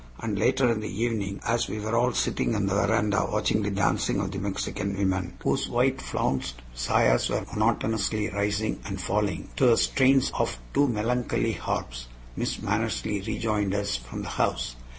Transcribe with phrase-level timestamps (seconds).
[0.19, 3.69] And later in the evening, as we were all sitting on the veranda watching the
[3.69, 9.67] dancing of the Mexican women, whose white flounced sayas were monotonously rising and falling to
[9.67, 14.75] the strains of two melancholy harps, Miss Mannersley rejoined us from the house.